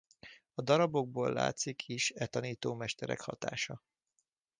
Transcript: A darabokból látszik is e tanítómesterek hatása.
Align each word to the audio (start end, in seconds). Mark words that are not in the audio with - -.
A 0.53 0.61
darabokból 0.61 1.33
látszik 1.33 1.87
is 1.87 2.11
e 2.15 2.25
tanítómesterek 2.25 3.21
hatása. 3.21 3.83